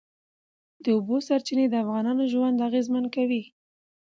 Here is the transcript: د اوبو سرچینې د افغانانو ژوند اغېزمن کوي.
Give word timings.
د 0.83 0.85
اوبو 0.95 1.15
سرچینې 1.27 1.65
د 1.69 1.75
افغانانو 1.83 2.23
ژوند 2.33 2.63
اغېزمن 2.67 3.05
کوي. 3.15 3.43